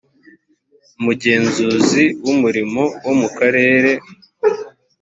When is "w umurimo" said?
2.25-2.81